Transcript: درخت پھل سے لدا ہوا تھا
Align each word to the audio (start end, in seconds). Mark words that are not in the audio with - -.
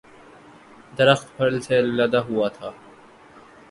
درخت 0.97 1.27
پھل 1.37 1.53
سے 1.67 1.81
لدا 1.97 2.19
ہوا 2.21 2.47
تھا 2.49 2.69